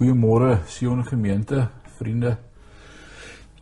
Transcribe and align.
Goeiemôre 0.00 0.62
Sion 0.64 1.02
gemeente, 1.04 1.66
vriende. 1.98 2.30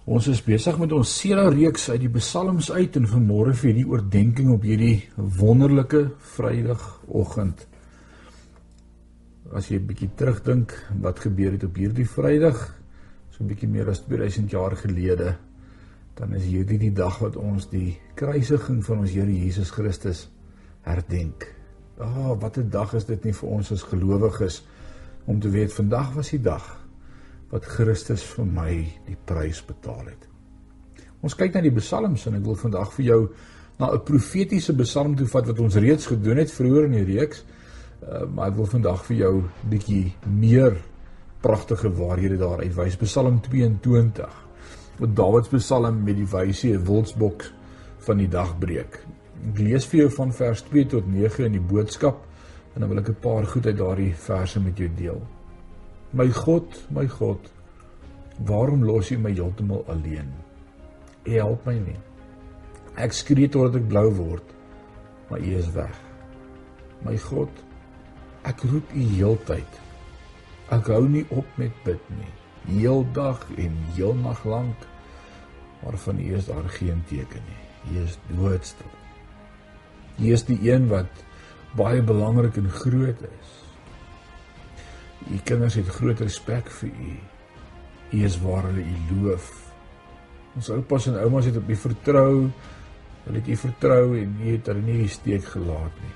Ons 0.06 0.28
is 0.30 0.38
besig 0.46 0.76
met 0.78 0.92
ons 0.94 1.14
Sela 1.18 1.48
reeks 1.50 1.88
uit 1.90 2.04
die 2.04 2.10
Psalms 2.14 2.68
uit 2.70 2.94
en 3.00 3.08
vanmôre 3.10 3.56
vir 3.58 3.72
hierdie 3.72 3.88
oordeenking 3.90 4.52
op 4.54 4.62
hierdie 4.62 5.00
wonderlike 5.16 6.04
Vrydagoggend. 6.36 7.66
As 9.50 9.66
jy 9.66 9.80
'n 9.80 9.90
bietjie 9.90 10.10
terugdink 10.14 10.76
wat 11.02 11.18
gebeur 11.26 11.58
het 11.58 11.64
op 11.64 11.74
hierdie 11.74 12.06
Vrydag, 12.06 12.62
so 13.34 13.42
'n 13.42 13.48
bietjie 13.48 13.72
meer 13.74 13.90
as 13.90 14.06
2000 14.06 14.48
jaar 14.48 14.76
gelede, 14.76 15.36
dan 16.14 16.34
is 16.34 16.44
hierdie 16.44 16.78
die 16.78 16.94
dag 16.94 17.18
wat 17.18 17.34
ons 17.34 17.66
die 17.66 17.98
kruisiging 18.14 18.84
van 18.84 18.98
ons 18.98 19.10
Here 19.10 19.26
Jesus 19.26 19.70
Christus 19.70 20.28
herdenk. 20.82 21.52
Ah, 21.98 22.30
oh, 22.30 22.40
wat 22.40 22.58
'n 22.58 22.70
dag 22.70 22.94
is 22.94 23.06
dit 23.06 23.24
nie 23.24 23.34
vir 23.34 23.48
ons 23.48 23.72
as 23.72 23.82
gelowiges 23.82 24.62
nie 24.62 24.77
om 25.28 25.40
te 25.40 25.50
weet 25.52 25.72
vandag 25.72 26.14
was 26.16 26.32
die 26.32 26.40
dag 26.40 26.64
wat 27.52 27.68
Christus 27.68 28.24
vir 28.34 28.48
my 28.48 28.72
die 29.06 29.16
prys 29.28 29.60
betaal 29.64 30.08
het. 30.08 30.26
Ons 31.24 31.36
kyk 31.36 31.54
na 31.54 31.62
die 31.64 31.74
psalms 31.76 32.26
en 32.28 32.36
ek 32.38 32.44
wil 32.46 32.58
vandag 32.60 32.92
vir 32.96 33.04
jou 33.04 33.20
na 33.78 33.92
'n 33.92 34.04
profetiese 34.04 34.74
psalm 34.76 35.16
toe 35.16 35.26
vat 35.26 35.46
wat 35.46 35.58
ons 35.58 35.76
reeds 35.76 36.06
gedoen 36.06 36.36
het 36.36 36.52
vroeër 36.52 36.84
in 36.84 36.92
die 36.92 37.18
reeks. 37.18 37.44
Uh, 38.02 38.26
maar 38.34 38.48
ek 38.48 38.56
wil 38.56 38.66
vandag 38.66 39.04
vir 39.06 39.16
jou 39.16 39.44
bietjie 39.70 40.14
meer 40.26 40.76
pragtige 41.40 41.90
waarhede 41.90 42.38
daar 42.38 42.60
uitwys. 42.60 42.96
Psalm 42.96 43.40
22. 43.40 44.28
Wat 44.98 45.16
Dawid 45.16 45.44
se 45.44 45.56
psalm 45.56 46.02
met 46.04 46.16
die 46.16 46.26
wyse 46.26 46.78
wildsbok 46.78 47.44
van 47.98 48.16
die 48.16 48.28
dag 48.28 48.58
breek. 48.58 49.04
Ek 49.52 49.58
lees 49.58 49.86
vir 49.86 50.00
jou 50.00 50.10
van 50.10 50.32
vers 50.32 50.62
2 50.62 50.86
tot 50.86 51.06
9 51.06 51.44
in 51.44 51.52
die 51.52 51.60
boodskap 51.60 52.27
En 52.74 52.80
dan 52.80 52.88
wil 52.88 52.98
ek 52.98 53.08
'n 53.08 53.20
paar 53.20 53.46
goed 53.46 53.66
uit 53.66 53.76
daardie 53.76 54.14
verse 54.14 54.60
met 54.60 54.78
jou 54.78 54.90
deel. 54.94 55.22
My 56.10 56.30
God, 56.30 56.86
my 56.90 57.08
God, 57.08 57.50
waarom 58.44 58.84
los 58.84 59.10
U 59.10 59.18
my 59.18 59.32
heeltemal 59.32 59.84
alleen? 59.88 60.32
U 61.24 61.32
help 61.32 61.66
my 61.66 61.74
nie. 61.74 61.98
Ek 62.96 63.12
skree 63.12 63.48
totdat 63.48 63.82
ek 63.82 63.88
blou 63.88 64.08
word, 64.14 64.54
maar 65.28 65.40
U 65.40 65.56
is 65.58 65.68
weg. 65.74 65.94
My 67.04 67.16
God, 67.16 67.50
ek 68.48 68.64
roep 68.70 68.94
U 68.94 69.04
heeltyd. 69.14 69.80
Ek 70.74 70.86
hou 70.86 71.08
nie 71.08 71.24
op 71.28 71.46
met 71.56 71.72
bid 71.84 72.10
nie. 72.16 72.32
Heeldag 72.68 73.46
en 73.56 73.76
heelnag 73.94 74.44
lank, 74.44 74.88
maar 75.82 75.96
van 75.96 76.18
U 76.18 76.34
is 76.36 76.46
daar 76.46 76.68
geen 76.68 77.04
teken 77.08 77.44
nie. 77.46 77.62
U 77.92 78.02
is 78.04 78.18
doodstil. 78.32 78.96
U 80.18 80.32
is 80.32 80.44
die 80.44 80.58
een 80.72 80.88
wat 80.88 81.24
baie 81.76 82.02
belangrik 82.02 82.56
en 82.56 82.70
groot 82.70 83.22
is. 83.22 83.54
U 85.28 85.38
kinders 85.44 85.74
het 85.74 85.88
groot 85.88 86.20
respek 86.20 86.70
vir 86.80 86.88
u. 86.88 87.14
U 88.12 88.24
is 88.24 88.38
waar 88.40 88.70
hulle 88.70 88.84
u 88.84 89.20
loof. 89.20 89.50
Ons 90.56 90.70
oupas 90.70 91.06
en 91.10 91.18
oumas 91.20 91.44
het 91.44 91.56
op 91.56 91.68
u 91.68 91.76
vertrou. 91.76 92.48
Hulle 93.24 93.38
het 93.38 93.48
u 93.48 93.56
vertrou 93.56 94.16
en 94.18 94.36
u 94.40 94.52
het 94.54 94.66
hulle 94.66 94.84
nie 94.86 95.02
die 95.02 95.12
steek 95.12 95.44
gelaat 95.44 96.02
nie. 96.02 96.14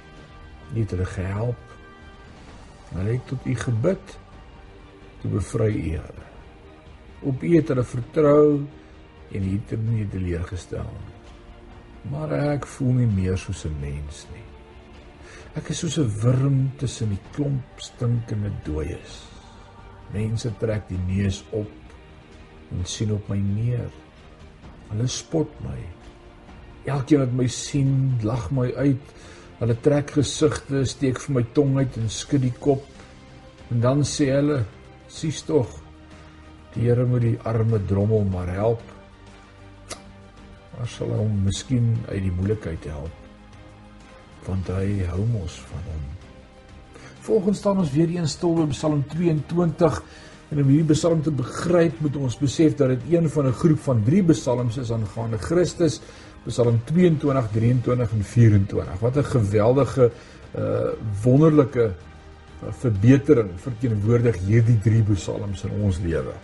U 0.73 0.81
het 0.81 0.95
hulle 0.97 1.09
gehelp. 1.13 1.75
Hulle 2.93 3.17
het 3.17 3.27
tot 3.29 3.47
u 3.47 3.57
gebid 3.57 4.19
te 5.21 5.29
bevry 5.29 5.73
u 5.73 5.91
hulle. 5.91 6.29
Op 7.23 7.43
u 7.43 7.57
het 7.57 7.69
hulle 7.69 7.85
vertrou 7.85 8.47
en 9.33 9.43
u 9.43 9.53
het 9.53 9.75
hulle 9.75 9.91
nie 9.91 10.09
teleurgestel 10.09 10.89
nie. 10.89 11.21
Maar 12.11 12.33
ek 12.57 12.67
voel 12.67 12.97
nie 13.03 13.11
meer 13.13 13.37
soos 13.39 13.65
'n 13.65 13.77
mens 13.81 14.27
nie. 14.33 14.52
Ek 15.53 15.67
is 15.69 15.83
soos 15.83 15.99
'n 16.01 16.09
wurm 16.23 16.59
tussen 16.81 17.11
die 17.13 17.21
klomp 17.37 17.81
stinkende 17.87 18.49
dooies. 18.65 19.17
Mense 20.15 20.49
trek 20.61 20.87
die 20.89 21.01
neus 21.05 21.43
op 21.53 21.69
en 22.73 22.87
sien 22.89 23.13
op 23.13 23.29
my 23.29 23.37
neer. 23.37 23.91
Hulle 24.89 25.09
spot 25.13 25.53
my. 25.61 25.77
Elkeen 26.89 27.21
wat 27.21 27.37
my 27.37 27.49
sien, 27.53 28.17
lag 28.25 28.49
my 28.51 28.73
uit. 28.73 29.13
Hulle 29.61 29.77
trek 29.85 30.17
gesigte, 30.17 30.87
steek 30.89 31.21
vir 31.21 31.35
my 31.37 31.45
tong 31.53 31.77
uit 31.77 32.01
en 32.01 32.09
skud 32.09 32.41
die 32.49 32.57
kop. 32.59 32.87
En 33.71 33.81
dan 33.81 34.01
sê 34.09 34.33
hulle: 34.33 34.65
"Sies 35.09 35.43
tog, 35.45 35.69
die 36.73 36.89
Here 36.89 37.05
moet 37.05 37.29
die 37.29 37.39
arme 37.45 37.79
drommel 37.87 38.25
maar 38.25 38.49
help." 38.49 38.83
Maar 40.79 40.89
sal 40.89 41.13
hom 41.13 41.45
miskien 41.45 41.99
uit 42.09 42.23
die 42.23 42.33
moeilikheid 42.33 42.89
help 42.89 43.23
want 44.47 44.69
hy 44.69 45.05
hou 45.11 45.25
mos 45.27 45.61
van 45.71 45.87
hom. 45.91 46.03
Volgens 47.23 47.59
staan 47.59 47.79
ons 47.79 47.93
weer 47.95 48.11
eens 48.17 48.35
stil 48.35 48.55
by 48.59 48.67
Psalm 48.75 49.05
22 49.13 50.03
en 50.53 50.61
om 50.61 50.69
hierdie 50.69 50.97
psalm 50.97 51.23
te 51.25 51.33
begryp 51.33 52.01
moet 52.05 52.17
ons 52.21 52.37
besef 52.37 52.75
dat 52.77 52.93
dit 52.93 53.15
een 53.15 53.29
van 53.31 53.47
'n 53.47 53.53
groep 53.53 53.81
van 53.81 54.03
3 54.05 54.23
psalms 54.33 54.77
is 54.77 54.91
aangaande 54.93 55.39
Christus, 55.39 56.01
Psalm 56.47 56.81
22, 56.85 57.49
23 57.53 58.11
en 58.13 58.25
24. 58.25 59.01
Wat 59.01 59.17
'n 59.17 59.25
geweldige 59.25 60.11
uh 60.57 60.93
wonderlike 61.23 61.85
uh, 61.85 61.93
verbetering 62.71 63.51
verteenwoordig 63.57 64.37
hierdie 64.47 64.79
3 64.85 65.03
psalms 65.15 65.65
in 65.65 65.71
ons 65.83 65.99
lewe. 65.99 66.35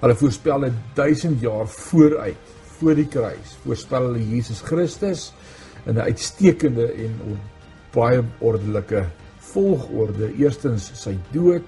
Hulle 0.00 0.14
voorspel 0.14 0.70
1000 0.94 1.40
jaar 1.40 1.66
vooruit, 1.66 2.36
voor 2.78 2.94
die 2.94 3.08
kruis, 3.08 3.56
voorspel 3.64 4.02
hulle 4.02 4.28
Jesus 4.28 4.60
Christus 4.60 5.32
in 5.86 5.94
'n 5.94 6.06
uitstekende 6.10 6.92
en 6.92 7.38
baie 7.92 8.22
ordelike 8.38 9.04
volgorde. 9.52 10.32
Eerstens 10.38 10.90
sy 10.94 11.16
dood 11.32 11.66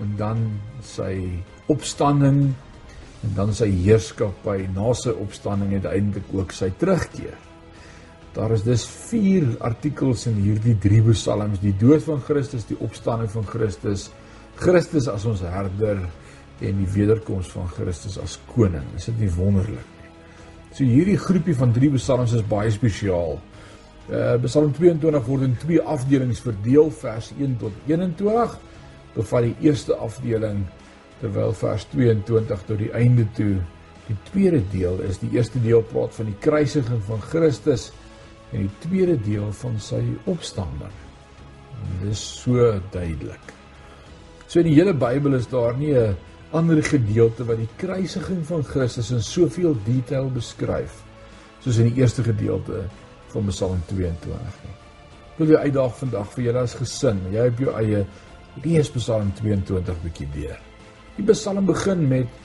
en 0.00 0.16
dan 0.16 0.60
sy 0.82 1.42
opstanding 1.66 2.54
en 3.24 3.34
dan 3.34 3.54
sy 3.54 3.70
heerskappy 3.70 4.66
na 4.74 4.92
sy 4.94 5.10
opstanding 5.10 5.72
en 5.72 5.82
uiteindelik 5.82 6.32
ook 6.32 6.52
sy 6.52 6.70
terugkeer. 6.78 7.36
Daar 8.34 8.50
is 8.50 8.64
dus 8.66 8.84
4 8.86 9.56
artikels 9.62 10.26
in 10.26 10.40
hierdie 10.42 10.74
3 10.82 11.02
psalms: 11.12 11.60
die 11.62 11.74
dood 11.78 12.02
van 12.02 12.20
Christus, 12.20 12.66
die 12.66 12.78
opstanding 12.82 13.30
van 13.30 13.46
Christus, 13.46 14.10
Christus 14.58 15.08
as 15.08 15.24
ons 15.24 15.40
herder 15.46 16.02
en 16.60 16.78
die 16.82 16.90
wederkoms 16.94 17.50
van 17.54 17.68
Christus 17.68 18.18
as 18.18 18.38
koning. 18.54 18.86
Is 18.96 19.06
dit 19.10 19.24
nie 19.24 19.30
wonderlik? 19.30 19.93
So 20.74 20.82
hierdie 20.82 21.18
groepie 21.22 21.54
van 21.54 21.70
drie 21.70 21.88
psalms 21.94 22.32
is 22.34 22.42
baie 22.50 22.70
spesiaal. 22.74 23.36
Uh 24.10 24.34
Psalm 24.42 24.72
22 24.74 25.20
word 25.28 25.44
in 25.46 25.54
twee 25.62 25.78
afdelings 25.78 26.40
verdeel, 26.42 26.90
vers 26.98 27.30
1 27.38 27.54
tot 27.60 27.76
21. 27.86 28.56
Bevat 29.14 29.46
die 29.46 29.68
eerste 29.68 29.94
afdeling 30.02 30.64
terwyl 31.20 31.54
vers 31.54 31.86
22 31.92 32.66
tot 32.66 32.82
die 32.82 32.90
einde 32.90 33.28
toe 33.38 33.52
die 34.08 34.16
tweede 34.32 34.64
deel 34.72 34.98
is. 35.06 35.22
Die 35.22 35.30
eerste 35.38 35.62
deel 35.62 35.84
praat 35.92 36.18
van 36.18 36.32
die 36.32 36.38
kruisiging 36.42 37.00
van 37.06 37.22
Christus 37.30 37.92
en 38.50 38.66
die 38.66 38.74
tweede 38.82 39.14
deel 39.22 39.54
van 39.62 39.78
sy 39.78 40.02
opstanding. 40.30 40.98
Dit 42.02 42.10
is 42.16 42.26
so 42.42 42.72
duidelik. 42.90 43.54
So 44.50 44.58
in 44.58 44.72
die 44.72 44.76
hele 44.76 44.92
Bybel 44.94 45.38
is 45.38 45.46
daar 45.46 45.78
nie 45.78 45.94
'n 45.94 46.16
ander 46.54 46.78
gedeelte 46.86 47.46
wat 47.48 47.58
die 47.58 47.70
kruisiging 47.80 48.44
van 48.46 48.62
Christus 48.66 49.10
in 49.14 49.22
soveel 49.24 49.74
detail 49.86 50.30
beskryf 50.30 51.00
soos 51.64 51.80
in 51.80 51.88
die 51.90 52.02
eerste 52.02 52.22
gedeelte 52.22 52.84
van 53.32 53.48
Psalm 53.50 53.80
22 53.88 54.60
nie. 54.62 54.74
Wil 55.38 55.54
jy 55.54 55.62
uitdaag 55.66 55.96
vandag 55.98 56.28
vir 56.34 56.44
julle 56.44 56.62
as 56.62 56.76
gesin, 56.78 57.22
jy 57.34 57.48
op 57.50 57.62
jou 57.64 57.74
eie 57.80 58.04
lees 58.62 58.90
Psalm 58.94 59.32
22 59.40 60.02
bietjie 60.04 60.28
deur. 60.36 60.60
Die 61.16 61.26
Psalm 61.32 61.66
begin 61.66 62.04
met 62.10 62.42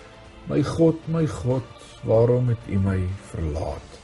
my 0.50 0.62
God, 0.66 1.04
my 1.14 1.26
God, 1.30 1.68
waarom 2.08 2.50
het 2.50 2.70
U 2.72 2.80
my 2.82 2.98
verlaat? 3.30 4.00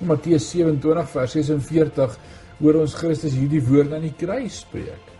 In 0.00 0.10
Matteus 0.10 0.48
27 0.50 1.12
vers 1.12 1.36
46 1.38 2.16
hoor 2.58 2.80
ons 2.82 2.96
Christus 2.98 3.36
hierdie 3.36 3.62
woorde 3.62 4.00
aan 4.00 4.08
die 4.08 4.16
kruis 4.18 4.64
spreek. 4.64 5.15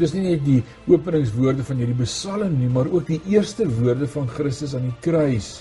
Dis 0.00 0.14
nie 0.16 0.22
net 0.24 0.44
die 0.46 0.60
openingswoorde 0.88 1.64
van 1.66 1.80
hierdie 1.82 2.06
Psalm 2.06 2.54
nie, 2.56 2.70
maar 2.72 2.88
ook 2.88 3.10
die 3.10 3.20
eerste 3.28 3.66
woorde 3.68 4.08
van 4.08 4.28
Christus 4.32 4.74
aan 4.78 4.88
die 4.88 4.98
kruis. 5.04 5.58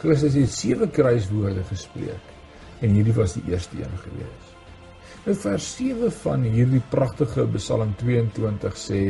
Christus 0.00 0.38
het 0.40 0.54
sewe 0.54 0.88
kruiswoorde 0.88 1.64
gespreek 1.68 2.36
en 2.80 2.94
hierdie 2.96 3.12
was 3.12 3.34
die 3.36 3.44
eerste 3.52 3.76
een 3.76 3.98
gewees. 4.00 4.46
In 5.28 5.36
vers 5.36 5.66
7 5.76 6.12
van 6.22 6.46
hierdie 6.48 6.80
pragtige 6.88 7.44
Psalm 7.58 7.92
22 8.00 8.78
sê: 8.80 9.00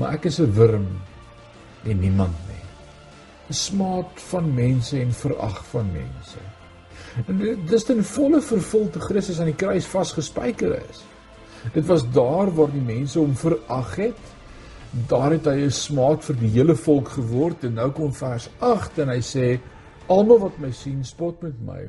"Maar 0.00 0.14
ek 0.16 0.24
is 0.24 0.40
'n 0.40 0.52
wurm 0.56 0.88
en 1.84 2.00
niemand 2.00 2.36
nie. 2.48 2.64
'n 3.50 3.52
Smaad 3.52 4.20
van 4.30 4.54
mense 4.54 5.00
en 5.00 5.12
verag 5.12 5.64
van 5.66 5.92
mense." 5.92 6.40
En 7.26 7.38
dit 7.38 7.72
is 7.72 7.84
ten 7.84 8.04
volle 8.04 8.40
vervul 8.40 8.90
te 8.90 9.00
Christus 9.00 9.40
aan 9.40 9.52
die 9.52 9.54
kruis 9.54 9.86
vasgespijker 9.86 10.80
is. 10.90 11.04
Dit 11.74 11.86
was 11.86 12.04
daar 12.12 12.50
waar 12.54 12.70
die 12.72 12.84
mense 12.84 13.18
hom 13.18 13.34
verag 13.36 13.96
het. 13.96 14.34
Daar 15.08 15.34
het 15.36 15.46
hy 15.46 15.66
'n 15.66 15.70
smaak 15.70 16.22
vir 16.22 16.36
die 16.36 16.48
hele 16.48 16.74
volk 16.74 17.08
geword 17.08 17.64
en 17.64 17.74
nou 17.74 17.90
kom 17.90 18.12
vers 18.12 18.48
8 18.58 18.98
en 18.98 19.08
hy 19.08 19.20
sê 19.20 19.60
almal 20.08 20.38
wat 20.38 20.58
my 20.58 20.70
sien 20.70 21.04
spot 21.04 21.42
met 21.42 21.60
my. 21.60 21.88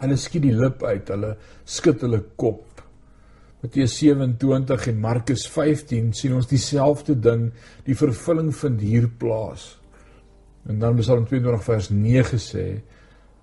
Hulle 0.00 0.16
skiet 0.16 0.42
die 0.42 0.56
lip 0.56 0.82
uit, 0.82 1.08
hulle 1.08 1.36
skud 1.64 2.00
hulle 2.00 2.22
kop. 2.36 2.82
Matteus 3.62 3.94
27 3.98 4.88
en 4.88 5.00
Markus 5.00 5.46
15 5.46 6.12
sien 6.12 6.32
ons 6.34 6.48
dieselfde 6.50 7.14
ding, 7.14 7.52
die 7.86 7.94
vervulling 7.94 8.50
vind 8.54 8.80
hier 8.80 9.06
plaas. 9.08 9.78
En 10.66 10.78
dan 10.78 10.98
Psalm 10.98 11.26
22 11.26 11.62
vers 11.62 11.90
9 11.90 12.40
sê, 12.42 12.66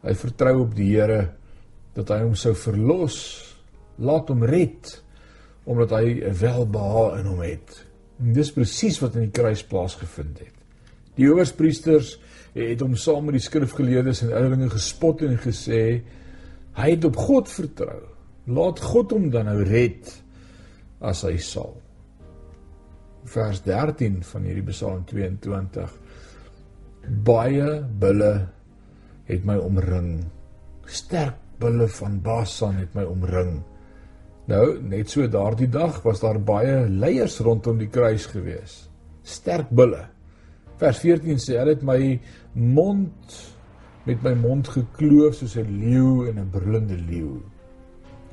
hy 0.03 0.13
vertrou 0.13 0.61
op 0.65 0.75
die 0.75 0.89
Here 0.91 1.21
dat 1.95 2.09
hy 2.09 2.19
hom 2.25 2.35
sou 2.35 2.53
verlos, 2.55 3.15
laat 3.99 4.27
hom 4.31 4.43
red 4.43 4.91
omdat 5.69 5.93
hy 5.93 6.19
'n 6.25 6.33
welbehae 6.33 7.19
in 7.19 7.25
hom 7.29 7.41
het. 7.45 7.85
En 8.19 8.33
dis 8.33 8.51
presies 8.51 8.99
wat 8.99 9.15
in 9.15 9.27
die 9.27 9.35
kruis 9.41 9.63
plaasgevind 9.63 10.39
het. 10.39 10.55
Die 11.15 11.27
hoëpriesters 11.27 12.17
het 12.53 12.81
hom 12.81 12.95
saam 12.95 13.25
met 13.25 13.37
die 13.37 13.43
skrifgeleerdes 13.43 14.23
en 14.23 14.33
ouderlinge 14.33 14.69
gespot 14.73 15.21
en 15.21 15.37
gesê 15.37 16.01
hy 16.73 16.89
het 16.89 17.05
op 17.05 17.15
God 17.15 17.49
vertrou. 17.49 18.01
Laat 18.49 18.79
God 18.79 19.11
hom 19.11 19.29
dan 19.29 19.45
nou 19.45 19.63
red 19.63 20.09
as 20.99 21.21
hy 21.27 21.37
sal. 21.37 21.75
Vers 23.29 23.61
13 23.61 24.23
van 24.23 24.47
hierdie 24.47 24.65
Psalm 24.71 25.03
22. 25.05 25.91
Baie 27.25 27.81
bulle 27.99 28.33
het 29.29 29.45
my 29.45 29.57
omring. 29.61 30.25
Sterk 30.85 31.37
bulle 31.59 31.87
van 31.87 32.21
Basan 32.21 32.79
het 32.81 32.95
my 32.95 33.03
omring. 33.03 33.59
Nou, 34.49 34.79
net 34.81 35.11
so 35.11 35.27
daardie 35.29 35.69
dag 35.69 35.99
was 36.01 36.23
daar 36.23 36.39
baie 36.41 36.87
leiers 36.89 37.37
rondom 37.45 37.77
die 37.77 37.89
kruis 37.91 38.25
gewees. 38.31 38.79
Sterk 39.21 39.69
bulle. 39.69 40.07
Vers 40.81 41.01
14 41.03 41.37
sê 41.43 41.59
hulle 41.59 41.75
het 41.75 41.83
my 41.85 41.99
mond 42.57 43.35
met 44.07 44.23
my 44.25 44.33
mond 44.39 44.71
gekloof 44.73 45.35
soos 45.37 45.53
'n 45.59 45.69
leeu 45.81 46.25
en 46.29 46.39
'n 46.39 46.49
brullende 46.49 46.97
leeu. 46.97 47.43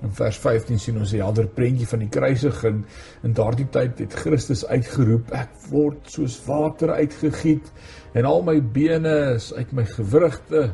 In 0.03 0.11
vers 0.11 0.39
15 0.39 0.79
sien 0.79 0.99
ons 0.99 1.13
'n 1.13 1.21
helder 1.21 1.49
prentjie 1.49 1.89
van 1.89 1.99
die 1.99 2.09
kruisiging. 2.09 2.85
In 3.23 3.33
daardie 3.33 3.69
tyd 3.69 3.99
het 3.99 4.15
Christus 4.15 4.67
uitgeroep: 4.67 5.31
"Ek 5.33 5.51
word 5.71 5.99
soos 6.05 6.45
water 6.47 6.91
uitgegiet 6.91 7.73
en 8.15 8.25
al 8.25 8.43
my 8.43 8.63
bene 8.63 9.35
is 9.35 9.53
uit 9.55 9.73
my 9.73 9.85
gewrigte." 9.85 10.73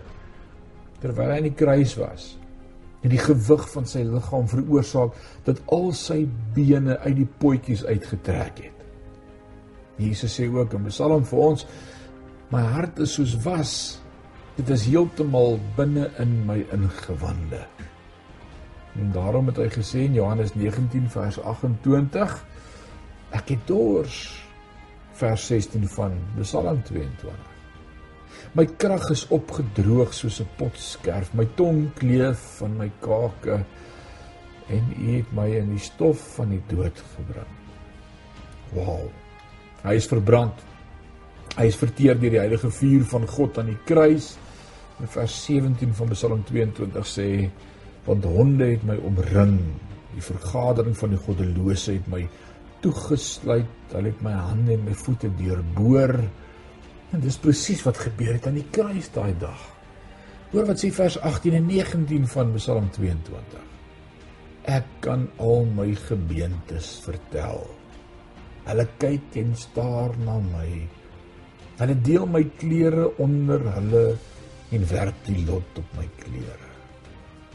Terwyl 1.00 1.31
hy 1.31 1.37
aan 1.37 1.43
die 1.43 1.55
kruis 1.55 1.97
was, 1.97 2.39
en 3.03 3.11
die 3.11 3.21
gewig 3.21 3.65
van 3.73 3.87
sy 3.89 4.05
liggaam 4.07 4.47
veroorsaak 4.51 5.17
dat 5.47 5.63
al 5.75 5.91
sy 5.97 6.23
bene 6.55 6.99
uit 7.03 7.17
die 7.19 7.29
potjies 7.43 7.85
uitgetrek 7.85 8.63
het. 8.69 8.79
Jesus 10.01 10.39
sê 10.39 10.47
ook 10.51 10.75
in 10.79 10.87
Psalm 10.89 11.25
vir 11.29 11.39
ons: 11.39 11.67
"My 12.51 12.63
hart 12.63 12.99
is 12.99 13.15
soos 13.15 13.35
was, 13.45 13.75
dit 14.57 14.69
is 14.71 14.87
heeltemal 14.87 15.59
binne 15.77 16.11
in 16.19 16.47
my 16.47 16.63
ingewande." 16.73 17.67
En 18.95 19.13
daarom 19.13 19.47
het 19.47 19.57
hy 19.57 19.69
gesê 19.73 20.07
in 20.07 20.15
Johannes 20.15 20.55
19 20.55 21.11
vers 21.11 21.41
28: 21.41 22.45
"Ek 23.31 23.49
het 23.49 23.67
dors." 23.67 24.41
Vers 25.13 25.47
16 25.47 25.89
van 25.89 26.13
Psalm 26.41 26.83
22. 26.83 27.52
My 28.53 28.67
krag 28.67 29.11
is 29.15 29.25
opgedroog 29.33 30.12
soos 30.15 30.41
'n 30.41 30.49
potskerf. 30.56 31.33
My 31.35 31.47
tong 31.56 31.93
kleef 31.94 32.39
van 32.59 32.77
my 32.77 32.91
kake 33.00 33.65
en 34.69 34.85
U 34.99 35.17
het 35.17 35.33
my 35.33 35.49
in 35.56 35.71
die 35.71 35.83
stof 35.83 36.19
van 36.37 36.50
die 36.50 36.62
dood 36.69 37.03
gebring. 37.15 37.53
Wow. 38.73 39.11
Hy 39.83 39.94
is 39.94 40.06
verbrand. 40.06 40.55
Hy 41.56 41.67
is 41.69 41.77
verteer 41.77 42.17
deur 42.21 42.31
die 42.31 42.41
heilige 42.41 42.71
vuur 42.71 43.05
van 43.05 43.27
God 43.29 43.59
aan 43.59 43.67
die 43.67 43.81
kruis. 43.85 44.37
In 45.00 45.09
vers 45.11 45.44
17 45.44 45.94
van 45.94 46.12
Psalm 46.15 46.44
22 46.49 47.06
sê 47.06 47.50
want 48.06 48.25
honde 48.25 48.71
het 48.73 48.85
my 48.87 48.97
omring. 49.06 49.59
Die 50.15 50.25
vergadering 50.25 50.97
van 50.99 51.12
die 51.15 51.21
goddelose 51.21 51.93
het 51.99 52.09
my 52.12 52.23
toegesluit. 52.83 53.93
Hulle 53.93 54.12
het 54.12 54.23
my 54.25 54.33
hande 54.33 54.77
en 54.77 54.87
my 54.87 54.97
voete 55.05 55.31
deurboor. 55.39 56.17
En 57.12 57.20
dis 57.20 57.37
presies 57.37 57.82
wat 57.85 58.00
gebeur 58.00 58.32
het 58.38 58.49
aan 58.49 58.56
die 58.56 58.69
kruis 58.73 59.11
daai 59.12 59.35
dag. 59.41 59.61
Hoor 60.53 60.67
wat 60.69 60.81
sê 60.81 60.88
vers 60.93 61.19
18 61.20 61.59
en 61.59 61.69
19 61.69 62.26
van 62.32 62.55
Psalm 62.56 62.88
22. 62.93 63.69
Ek 64.73 64.88
kan 65.05 65.26
al 65.43 65.64
my 65.76 65.91
gebeentes 66.06 66.94
vertel. 67.05 67.64
Hulle 68.64 68.87
kyk 69.03 69.38
en 69.43 69.55
staar 69.59 70.17
na 70.25 70.38
my. 70.44 70.69
Hulle 71.81 71.97
deel 72.06 72.29
my 72.31 72.44
klere 72.61 73.09
onder 73.20 73.65
hulle 73.76 74.05
en 74.73 74.87
werk 74.93 75.25
die 75.26 75.41
lot 75.49 75.81
op 75.81 75.97
my 75.99 76.06
klere. 76.20 76.69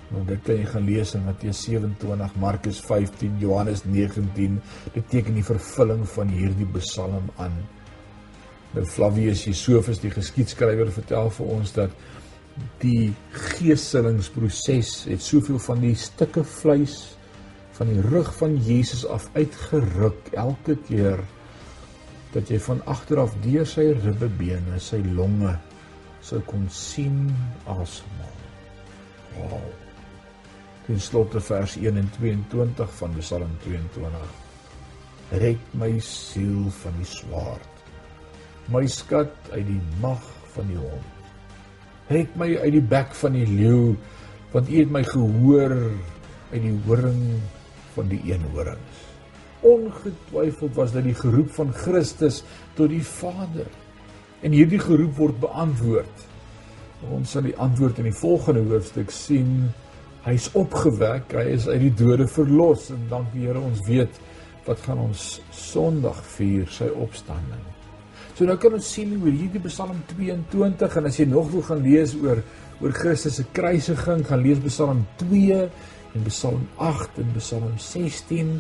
Nou 0.08 0.22
dit 0.28 0.44
kan 0.46 0.56
jy 0.56 0.68
gaan 0.72 0.86
lees 0.88 1.14
in 1.18 1.26
Matteus 1.28 1.62
27, 1.66 2.36
Markus 2.40 2.78
15, 2.86 3.40
Johannes 3.42 3.84
19. 3.88 4.60
Dit 4.94 5.10
teken 5.12 5.36
die 5.36 5.46
vervulling 5.48 6.06
van 6.14 6.32
hierdie 6.32 6.68
Psalm 6.78 7.32
aan. 7.42 7.58
Nou 8.76 8.84
Flavius 8.86 9.46
Josephus 9.48 10.02
die 10.04 10.12
geskiedskrywer 10.12 10.92
vertel 10.92 11.30
vir 11.38 11.52
ons 11.56 11.74
dat 11.76 11.94
die 12.82 13.14
geeselingsproses 13.54 15.06
het 15.12 15.24
soveel 15.24 15.60
van 15.62 15.82
die 15.84 15.94
stukke 15.98 16.44
vleis 16.44 16.98
van 17.78 17.92
die 17.94 18.02
rug 18.02 18.30
van 18.40 18.58
Jesus 18.66 19.06
af 19.06 19.30
uitgeruk 19.38 20.32
elke 20.34 20.76
keer 20.88 21.22
dat 22.34 22.50
jy 22.52 22.60
van 22.66 22.82
agter 22.90 23.22
af 23.22 23.36
deur 23.46 23.66
sy 23.70 23.86
ribbebene, 23.94 24.82
sy 24.84 25.00
longe 25.16 25.54
sou 26.26 26.42
kon 26.50 26.66
sien 26.74 27.30
asemhaal. 27.72 28.42
Wow. 29.38 29.70
Dit 30.88 31.02
slotte 31.04 31.40
vers 31.44 31.78
1 31.80 32.02
en 32.02 32.12
22 32.18 32.94
van 33.00 33.16
Psalm 33.22 33.56
22. 33.64 34.36
Red 35.40 35.74
my 35.80 35.94
siel 36.04 36.68
van 36.82 37.00
die 37.00 37.10
swaard 37.10 37.77
my 38.74 38.84
skat 38.92 39.34
uit 39.54 39.66
die 39.68 39.82
mag 40.02 40.24
van 40.56 40.68
die 40.72 40.80
hond. 40.80 41.14
Red 42.12 42.36
my 42.40 42.50
uit 42.56 42.74
die 42.76 42.84
bek 42.84 43.16
van 43.20 43.36
die 43.36 43.48
leeu, 43.48 43.96
want 44.54 44.70
U 44.72 44.78
het 44.80 44.92
my 44.92 45.04
gehoor 45.08 45.76
uit 46.54 46.62
die 46.64 46.76
horing 46.88 47.22
van 47.96 48.10
die 48.12 48.22
eenhorings. 48.30 49.04
Ongetwyfeld 49.68 50.76
was 50.78 50.94
dit 50.96 51.10
die 51.10 51.18
geroep 51.18 51.52
van 51.56 51.74
Christus 51.76 52.44
tot 52.78 52.92
die 52.94 53.04
Vader. 53.04 53.68
En 54.46 54.54
hierdie 54.54 54.80
geroep 54.80 55.16
word 55.18 55.40
beantwoord. 55.42 56.26
Ons 57.14 57.34
sal 57.34 57.48
die 57.48 57.58
antwoord 57.62 58.00
in 58.02 58.10
die 58.12 58.20
volgende 58.20 58.64
hoofstuk 58.70 59.12
sien. 59.14 59.68
Hy's 60.28 60.50
opgewek, 60.58 61.34
hy 61.40 61.48
is 61.56 61.68
uit 61.70 61.82
die 61.88 61.96
dode 62.04 62.28
verlos 62.32 62.92
en 62.94 63.08
dank 63.12 63.32
die 63.36 63.48
Here 63.48 63.62
ons 63.64 63.84
weet 63.88 64.22
wat 64.68 64.84
gaan 64.84 65.00
ons 65.08 65.38
Sondag 65.56 66.20
vier 66.36 66.68
sy 66.74 66.90
opstanding. 66.92 67.77
So 68.38 68.46
nou 68.46 68.54
kan 68.62 68.76
ons 68.78 68.86
sien 68.94 69.16
hoe 69.18 69.32
hierdie 69.34 69.64
Psalm 69.64 69.98
22 70.12 70.96
en 71.00 71.08
as 71.10 71.16
jy 71.18 71.26
nog 71.26 71.48
wil 71.50 71.64
gaan 71.66 71.80
lees 71.82 72.12
oor 72.22 72.44
oor 72.78 72.94
Christus 72.94 73.40
se 73.40 73.46
kruisiging, 73.58 74.22
gaan 74.28 74.44
lees 74.44 74.62
Psalm 74.62 75.00
2 75.18 75.58
en 76.14 76.28
Psalm 76.30 76.68
8 76.78 77.18
en 77.24 77.34
Psalm 77.40 77.74
16. 77.82 78.54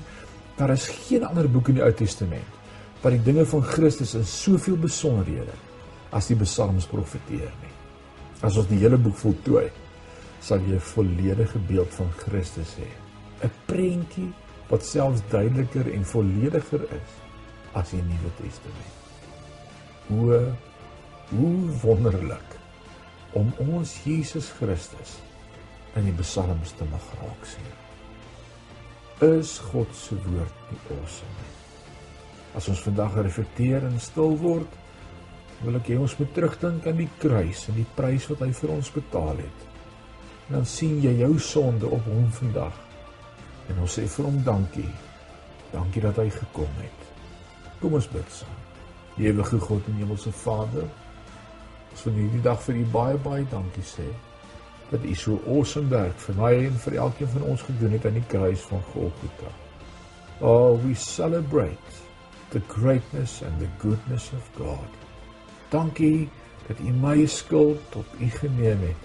Daar 0.57 0.73
is 0.73 0.87
geen 1.05 1.27
ander 1.29 1.45
boek 1.45 1.69
in 1.69 1.77
die 1.77 1.85
Ou 1.85 1.91
Testament 1.93 2.55
wat 3.03 3.13
die 3.13 3.21
dinge 3.21 3.45
van 3.45 3.61
Christus 3.61 4.15
in 4.17 4.25
soveel 4.25 4.81
besonderhede 4.81 5.53
as 6.09 6.31
die 6.31 6.41
Psalms 6.41 6.89
profeteer 6.89 7.53
nie. 7.61 7.73
As 8.41 8.57
ons 8.57 8.71
die 8.73 8.81
hele 8.81 8.97
boek 8.97 9.21
voltooi, 9.21 9.67
sal 10.41 10.65
jy 10.65 10.81
'n 10.81 10.89
volledige 10.95 11.61
beeld 11.69 11.93
van 11.93 12.09
Christus 12.25 12.73
hê. 12.81 12.89
'n 13.45 13.53
Prentjie 13.69 14.33
wat 14.69 14.81
selfs 14.83 15.21
duideliker 15.29 15.93
en 15.93 16.03
vollediger 16.03 16.81
is 16.81 17.11
as 17.73 17.91
die 17.91 18.01
Nuwe 18.01 18.33
Testament 18.41 19.06
hoe 20.07 20.41
hoe 21.27 21.71
wonderlik 21.81 22.55
om 23.35 23.51
ons 23.59 23.97
Jesus 24.05 24.47
Christus 24.59 25.17
in 25.99 26.07
die 26.07 26.15
psalms 26.21 26.71
te 26.77 26.87
mag 26.91 27.03
raak 27.19 27.47
sien. 27.49 27.71
Is 29.27 29.57
God 29.71 29.91
se 29.97 30.15
woord 30.27 30.59
nie 30.71 30.79
awesome? 30.95 31.47
As 32.57 32.69
ons 32.71 32.83
vandag 32.85 33.17
reflekteer 33.19 33.85
en 33.85 33.97
stil 34.01 34.37
word, 34.41 34.77
wil 35.65 35.79
ek 35.79 35.89
hê 35.91 35.97
ons 35.99 36.15
moet 36.19 36.31
terugdink 36.37 36.85
aan 36.87 37.01
die 37.01 37.09
kruis 37.21 37.65
en 37.71 37.79
die 37.79 37.87
prys 37.97 38.29
wat 38.31 38.45
hy 38.45 38.51
vir 38.59 38.75
ons 38.77 38.93
betaal 38.93 39.41
het. 39.41 39.65
En 40.47 40.59
dan 40.59 40.69
sien 40.69 41.01
jy 41.03 41.17
jou 41.23 41.33
sonde 41.43 41.89
op 41.89 42.05
hom 42.07 42.29
vandag. 42.37 42.77
En 43.73 43.83
ons 43.83 43.99
sê 43.99 44.05
vir 44.07 44.29
hom 44.29 44.39
dankie. 44.45 44.87
Dankie 45.73 46.05
dat 46.05 46.21
hy 46.21 46.29
gekom 46.31 46.79
het. 46.79 47.11
Kom 47.81 47.97
ons 47.99 48.09
bid 48.13 48.31
saam. 48.37 48.66
Ewige 49.17 49.59
God 49.59 49.85
en 49.87 49.97
Hemelse 49.97 50.31
Vader, 50.31 50.87
ons 51.91 52.03
wil 52.05 52.19
hierdie 52.21 52.41
dag 52.45 52.59
vir 52.61 52.77
U 52.81 52.83
baie 52.93 53.17
baie 53.25 53.45
dankie 53.51 53.85
sê 53.85 54.07
dat 54.91 55.03
U 55.03 55.15
so 55.19 55.39
awesome 55.49 55.89
werk 55.91 56.19
vir 56.23 56.37
my 56.37 56.51
en 56.67 56.77
vir 56.85 56.99
elkeen 57.05 57.31
van 57.33 57.47
ons 57.53 57.65
gedoen 57.67 57.97
het 57.97 58.05
aan 58.07 58.19
die 58.19 58.27
kruis 58.31 58.61
van 58.69 58.83
Golgotha. 58.93 59.51
Oh, 60.39 60.77
we 60.83 60.93
celebrate 60.93 61.97
the 62.53 62.61
greatness 62.71 63.41
and 63.43 63.59
the 63.59 63.69
goodness 63.81 64.29
of 64.37 64.47
God. 64.55 65.01
Dankie 65.73 66.29
dat 66.69 66.79
U 66.79 66.93
my 66.93 67.25
skuld 67.25 67.99
op 67.99 68.15
U 68.19 68.29
geneem 68.39 68.87
het. 68.87 69.03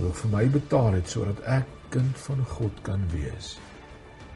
Hoe 0.00 0.12
vir 0.12 0.34
my 0.34 0.44
betaal 0.58 0.98
het 0.98 1.08
sodat 1.12 1.44
ek 1.60 1.70
kind 1.94 2.18
van 2.26 2.44
God 2.56 2.82
kan 2.82 3.06
wees. 3.12 3.56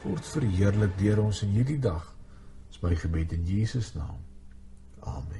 word 0.04 0.24
verheerlik 0.32 0.96
deur 1.00 1.24
ons 1.26 1.42
in 1.44 1.54
hierdie 1.58 1.80
dag. 1.82 2.04
Dis 2.70 2.80
my 2.84 2.94
gebed 2.96 3.34
in 3.36 3.44
Jesus 3.48 3.92
naam. 3.96 4.29
Amen. 5.02 5.39